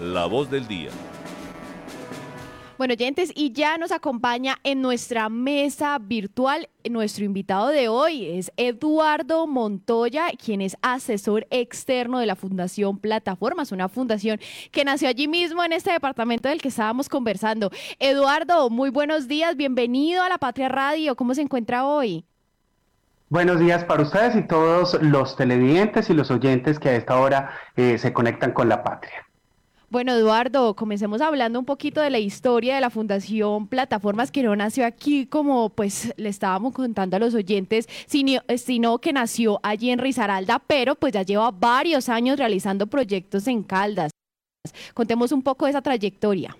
[0.00, 0.90] la voz del día.
[2.78, 8.50] Bueno, oyentes, y ya nos acompaña en nuestra mesa virtual nuestro invitado de hoy es
[8.56, 15.28] Eduardo Montoya, quien es asesor externo de la Fundación Plataformas, una fundación que nació allí
[15.28, 17.70] mismo en este departamento del que estábamos conversando.
[17.98, 21.16] Eduardo, muy buenos días, bienvenido a la Patria Radio.
[21.16, 22.24] ¿Cómo se encuentra hoy?
[23.28, 27.50] Buenos días para ustedes y todos los televidentes y los oyentes que a esta hora
[27.76, 29.29] eh, se conectan con la Patria.
[29.90, 34.54] Bueno, Eduardo, comencemos hablando un poquito de la historia de la Fundación Plataformas, que no
[34.54, 39.90] nació aquí como pues le estábamos contando a los oyentes, sino, sino que nació allí
[39.90, 44.12] en Risaralda, pero pues ya lleva varios años realizando proyectos en Caldas.
[44.94, 46.56] Contemos un poco de esa trayectoria.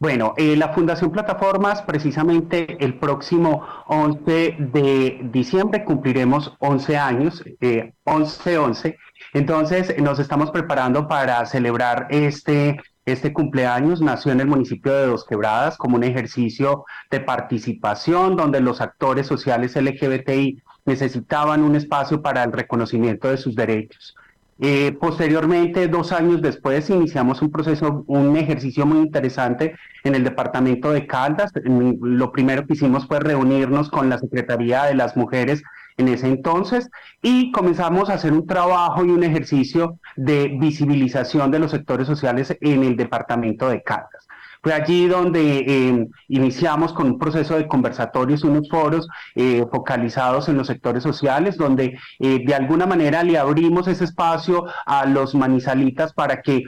[0.00, 7.92] Bueno, eh, la Fundación Plataformas, precisamente el próximo 11 de diciembre cumpliremos 11 años, eh,
[8.04, 8.96] 11-11.
[9.34, 14.00] Entonces, nos estamos preparando para celebrar este, este cumpleaños.
[14.00, 19.26] Nació en el municipio de Dos Quebradas como un ejercicio de participación donde los actores
[19.26, 24.14] sociales LGBTI necesitaban un espacio para el reconocimiento de sus derechos.
[24.62, 30.92] Eh, posteriormente, dos años después, iniciamos un proceso, un ejercicio muy interesante en el departamento
[30.92, 31.50] de Caldas.
[31.64, 35.62] Lo primero que hicimos fue reunirnos con la Secretaría de las Mujeres
[35.96, 36.90] en ese entonces
[37.22, 42.54] y comenzamos a hacer un trabajo y un ejercicio de visibilización de los sectores sociales
[42.60, 44.28] en el departamento de Caldas.
[44.62, 50.58] Fue allí donde eh, iniciamos con un proceso de conversatorios, unos foros eh, focalizados en
[50.58, 56.12] los sectores sociales, donde eh, de alguna manera le abrimos ese espacio a los manizalitas
[56.12, 56.62] para que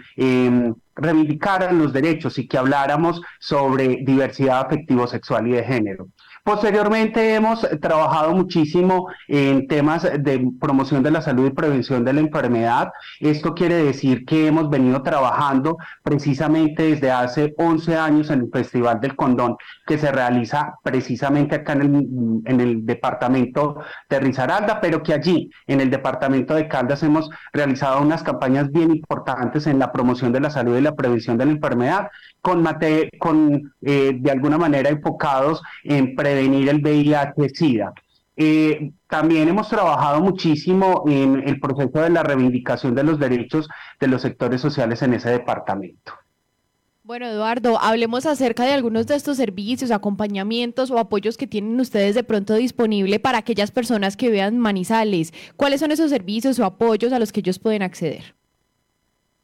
[0.94, 6.08] reivindicaran los derechos y que habláramos sobre diversidad afectivo-sexual y de género.
[6.44, 12.20] Posteriormente hemos trabajado muchísimo en temas de promoción de la salud y prevención de la
[12.20, 12.92] enfermedad.
[13.20, 19.00] Esto quiere decir que hemos venido trabajando precisamente desde hace 11 años en el Festival
[19.00, 23.76] del Condón que se realiza precisamente acá en el, en el departamento
[24.10, 28.90] de Risaralda, pero que allí en el departamento de Caldas hemos realizado unas campañas bien
[28.90, 32.08] importantes en la promoción de la salud y la prevención de la enfermedad
[32.42, 37.92] con eh, de alguna manera enfocados en prevenir el VIH-Sida.
[38.36, 43.68] Eh, también hemos trabajado muchísimo en el proceso de la reivindicación de los derechos
[44.00, 46.14] de los sectores sociales en ese departamento.
[47.04, 52.14] Bueno, Eduardo, hablemos acerca de algunos de estos servicios, acompañamientos o apoyos que tienen ustedes
[52.14, 55.34] de pronto disponible para aquellas personas que vean Manizales.
[55.56, 58.34] ¿Cuáles son esos servicios o apoyos a los que ellos pueden acceder?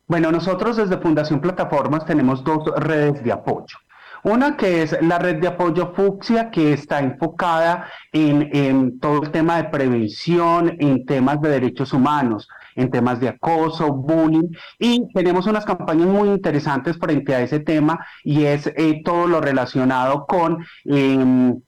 [0.07, 3.77] Bueno, nosotros desde Fundación Plataformas tenemos dos redes de apoyo.
[4.25, 9.57] Una que es la red de apoyo Fucsia, que está enfocada en, todo el tema
[9.57, 15.65] de prevención, en temas de derechos humanos, en temas de acoso, bullying, y tenemos unas
[15.65, 21.61] campañas muy interesantes frente a ese tema y es eh, todo lo relacionado con em,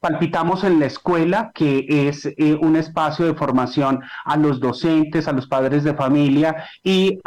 [0.00, 5.32] palpitamos en la escuela, que es eh, un espacio de formación a los docentes, a
[5.32, 7.18] los padres de familia y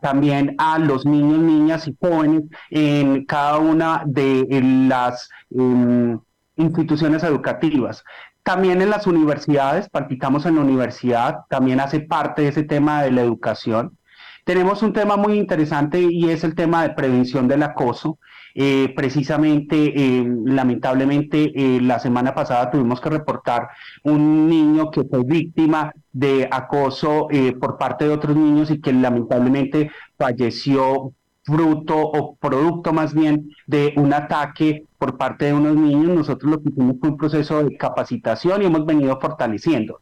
[0.00, 4.46] también a los niños, niñas y jóvenes en cada una de
[4.88, 6.18] las em,
[6.56, 8.04] instituciones educativas.
[8.42, 13.10] También en las universidades, palpitamos en la universidad, también hace parte de ese tema de
[13.10, 13.98] la educación.
[14.44, 18.18] Tenemos un tema muy interesante y es el tema de prevención del acoso.
[18.58, 23.68] Eh, precisamente, eh, lamentablemente, eh, la semana pasada tuvimos que reportar
[24.02, 27.28] un niño que fue víctima de acoso
[27.60, 31.12] por parte de otros niños y que lamentablemente falleció
[31.42, 36.16] fruto o producto más bien de un ataque por parte de unos niños.
[36.16, 40.00] Nosotros lo que hicimos fue un proceso de capacitación y hemos venido fortaleciendo.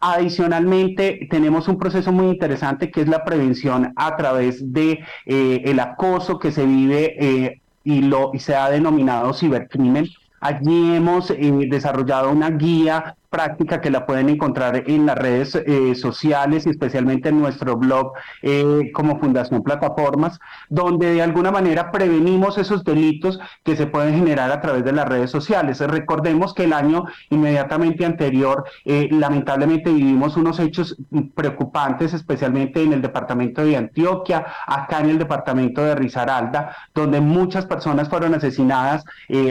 [0.00, 6.40] Adicionalmente, tenemos un proceso muy interesante que es la prevención a través de el acoso
[6.40, 10.06] que se vive y, lo, y se ha denominado cibercrimen.
[10.40, 15.94] Allí hemos eh, desarrollado una guía práctica que la pueden encontrar en las redes eh,
[15.94, 18.12] sociales y especialmente en nuestro blog
[18.42, 20.38] eh, como Fundación Plataformas,
[20.68, 25.08] donde de alguna manera prevenimos esos delitos que se pueden generar a través de las
[25.08, 25.80] redes sociales.
[25.80, 30.96] Recordemos que el año inmediatamente anterior, eh, lamentablemente vivimos unos hechos
[31.34, 37.64] preocupantes, especialmente en el departamento de Antioquia, acá en el departamento de Risaralda, donde muchas
[37.64, 39.04] personas fueron asesinadas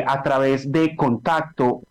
[0.05, 1.81] a través de contacto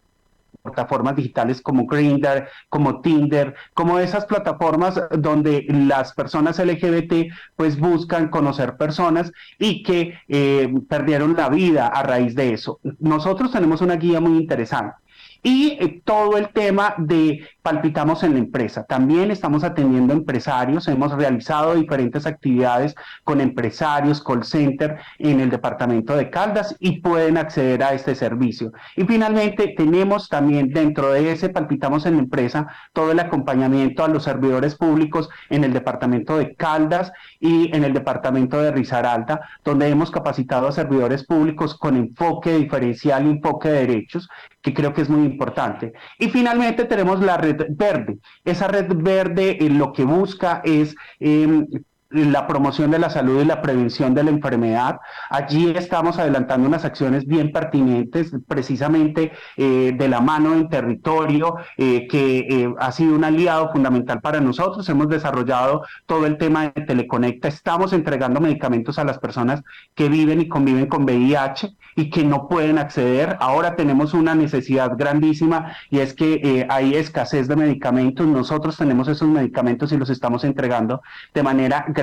[0.62, 8.28] plataformas digitales como Grindr, como Tinder, como esas plataformas donde las personas LGBT pues buscan
[8.28, 12.80] conocer personas y que eh, perdieron la vida a raíz de eso.
[12.98, 14.94] Nosotros tenemos una guía muy interesante
[15.42, 18.84] y eh, todo el tema de palpitamos en la empresa.
[18.84, 26.16] También estamos atendiendo empresarios, hemos realizado diferentes actividades con empresarios, call center en el departamento
[26.16, 28.72] de Caldas y pueden acceder a este servicio.
[28.96, 34.08] Y finalmente tenemos también dentro de ese palpitamos en la empresa todo el acompañamiento a
[34.08, 39.88] los servidores públicos en el departamento de Caldas y en el departamento de Risaralda, donde
[39.88, 44.28] hemos capacitado a servidores públicos con enfoque diferencial y enfoque de derechos,
[44.62, 45.92] que creo que es muy importante.
[46.18, 47.36] Y finalmente tenemos la
[47.70, 48.18] verde.
[48.44, 51.66] Esa red verde eh, lo que busca es em,
[52.10, 55.00] la promoción de la salud y la prevención de la enfermedad.
[55.28, 62.08] Allí estamos adelantando unas acciones bien pertinentes, precisamente eh, de la mano en territorio, eh,
[62.08, 64.88] que eh, ha sido un aliado fundamental para nosotros.
[64.88, 67.46] Hemos desarrollado todo el tema de Teleconecta.
[67.46, 69.62] Estamos entregando medicamentos a las personas
[69.94, 73.36] que viven y conviven con VIH y que no pueden acceder.
[73.40, 78.26] Ahora tenemos una necesidad grandísima y es que hay escasez de medicamentos.
[78.26, 81.02] Nosotros tenemos esos medicamentos y los estamos entregando
[81.34, 81.99] de manera gratuita,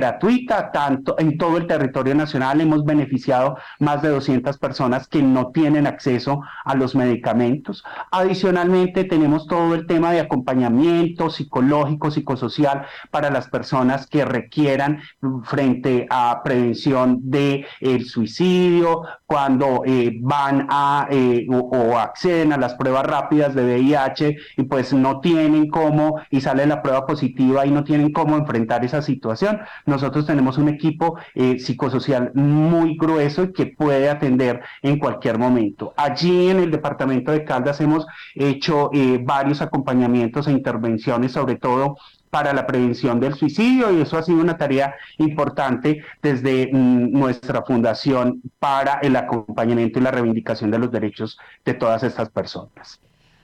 [0.72, 2.60] tanto en todo el territorio nacional.
[2.60, 7.84] Hemos beneficiado más de 200 personas que no tienen acceso a los medicamentos.
[8.10, 15.00] Adicionalmente, tenemos todo el tema de acompañamiento psicológico, psicosocial para las personas que requieran
[15.44, 22.74] frente a prevención del el suicidio, cuando eh, van a eh, o, acceden a las
[22.74, 27.70] pruebas rápidas de VIH y pues no tienen cómo y sale la prueba positiva y
[27.70, 29.60] no tienen cómo enfrentar esa situación.
[29.88, 35.94] Nosotros tenemos un equipo eh, psicosocial muy grueso y que puede atender en cualquier momento.
[35.96, 41.96] Allí en el departamento de Caldas hemos hecho eh, varios acompañamientos e intervenciones, sobre todo
[42.28, 47.62] para la prevención del suicidio y eso ha sido una tarea importante desde mm, nuestra
[47.62, 53.00] fundación para el acompañamiento y la reivindicación de los derechos de todas estas personas.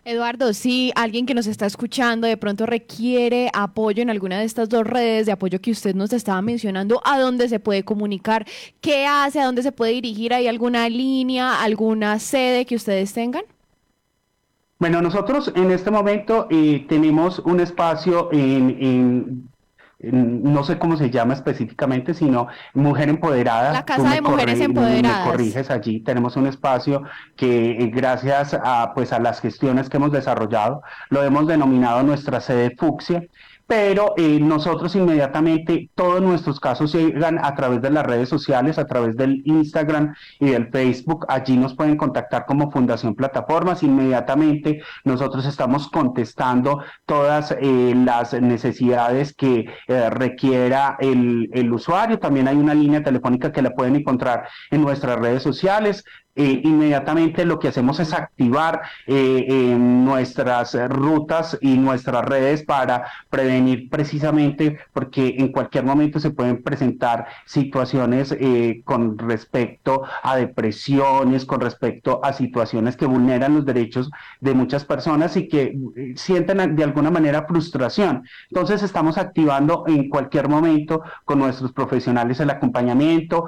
[0.06, 4.68] Eduardo, si alguien que nos está escuchando de pronto requiere apoyo en alguna de estas
[4.68, 8.44] dos redes de apoyo que usted nos estaba mencionando, ¿a dónde se puede comunicar?
[8.82, 9.40] ¿Qué hace?
[9.40, 10.34] ¿A dónde se puede dirigir?
[10.34, 13.44] ¿Hay alguna línea, alguna sede que ustedes tengan?
[14.78, 19.48] Bueno, nosotros en este momento eh, tenemos un espacio en
[20.12, 23.72] no sé cómo se llama específicamente, sino Mujer Empoderada.
[23.72, 25.24] La Casa de Mujeres Empoderadas.
[25.26, 27.02] Me corriges allí, tenemos un espacio
[27.36, 32.40] que eh, gracias a, pues, a las gestiones que hemos desarrollado, lo hemos denominado nuestra
[32.40, 33.24] sede Fucsia
[33.66, 38.86] pero eh, nosotros inmediatamente todos nuestros casos llegan a través de las redes sociales, a
[38.86, 41.24] través del Instagram y del Facebook.
[41.28, 43.82] Allí nos pueden contactar como Fundación Plataformas.
[43.82, 52.18] Inmediatamente nosotros estamos contestando todas eh, las necesidades que eh, requiera el, el usuario.
[52.18, 56.04] También hay una línea telefónica que la pueden encontrar en nuestras redes sociales.
[56.36, 63.88] Eh, inmediatamente lo que hacemos es activar eh, nuestras rutas y nuestras redes para prevenir
[63.88, 71.60] precisamente porque en cualquier momento se pueden presentar situaciones eh, con respecto a depresiones, con
[71.60, 74.10] respecto a situaciones que vulneran los derechos
[74.40, 75.78] de muchas personas y que
[76.16, 78.26] sienten de alguna manera frustración.
[78.50, 83.46] Entonces estamos activando en cualquier momento con nuestros profesionales el acompañamiento.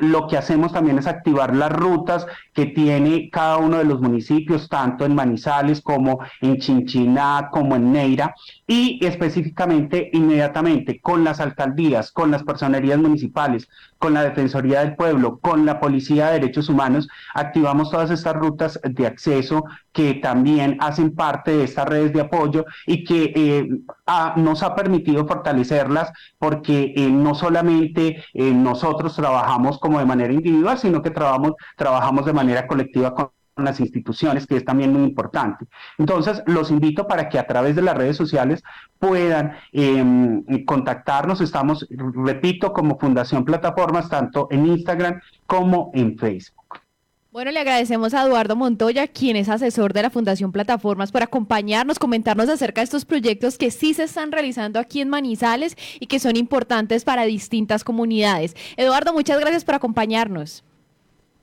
[0.00, 2.09] lo que hacemos también es activar las rutas
[2.52, 7.92] que tiene cada uno de los municipios, tanto en Manizales como en Chinchiná, como en
[7.92, 8.34] Neira,
[8.70, 13.68] y específicamente inmediatamente con las alcaldías, con las personerías municipales,
[13.98, 18.78] con la Defensoría del Pueblo, con la Policía de Derechos Humanos, activamos todas estas rutas
[18.84, 23.68] de acceso que también hacen parte de estas redes de apoyo y que eh,
[24.36, 30.78] nos ha permitido fortalecerlas porque eh, no solamente eh, nosotros trabajamos como de manera individual,
[30.78, 33.30] sino que trabajamos, trabajamos de manera colectiva con
[33.64, 35.66] las instituciones, que es también muy importante.
[35.98, 38.62] Entonces, los invito para que a través de las redes sociales
[38.98, 41.40] puedan em, contactarnos.
[41.40, 46.80] Estamos, repito, como Fundación Plataformas, tanto en Instagram como en Facebook.
[47.32, 52.00] Bueno, le agradecemos a Eduardo Montoya, quien es asesor de la Fundación Plataformas, por acompañarnos,
[52.00, 56.18] comentarnos acerca de estos proyectos que sí se están realizando aquí en Manizales y que
[56.18, 58.56] son importantes para distintas comunidades.
[58.76, 60.64] Eduardo, muchas gracias por acompañarnos.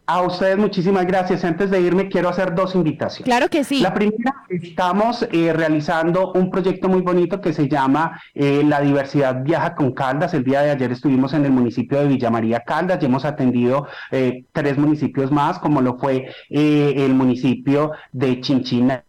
[0.09, 1.43] A ustedes muchísimas gracias.
[1.43, 3.25] Antes de irme, quiero hacer dos invitaciones.
[3.25, 3.81] Claro que sí.
[3.81, 9.43] La primera, estamos eh, realizando un proyecto muy bonito que se llama eh, La diversidad
[9.43, 10.33] viaja con Caldas.
[10.33, 13.85] El día de ayer estuvimos en el municipio de Villa María Caldas y hemos atendido
[14.11, 19.03] eh, tres municipios más, como lo fue el municipio de Chinchina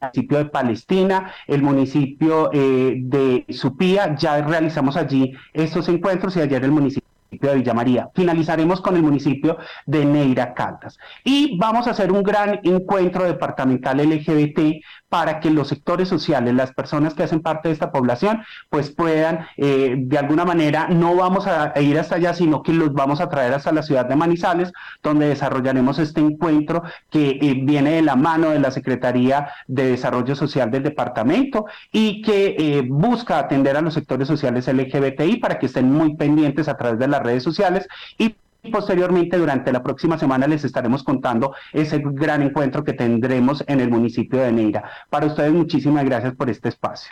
[0.00, 6.64] el municipio de Palestina, el municipio de Supía, ya realizamos allí estos encuentros y ayer
[6.64, 8.10] el municipio de Villa María.
[8.14, 10.98] Finalizaremos con el municipio de Neira Caldas.
[11.24, 16.72] Y vamos a hacer un gran encuentro departamental LGBT para que los sectores sociales, las
[16.72, 21.46] personas que hacen parte de esta población, pues puedan, eh, de alguna manera, no vamos
[21.46, 24.72] a ir hasta allá, sino que los vamos a traer hasta la ciudad de Manizales,
[25.02, 30.36] donde desarrollaremos este encuentro que eh, viene de la mano de la Secretaría de Desarrollo
[30.36, 35.66] Social del departamento y que eh, busca atender a los sectores sociales LGBTI para que
[35.66, 38.34] estén muy pendientes a través de redes sociales y
[38.70, 43.88] posteriormente durante la próxima semana les estaremos contando ese gran encuentro que tendremos en el
[43.88, 44.84] municipio de Neira.
[45.08, 47.08] Para ustedes muchísimas gracias por este espacio.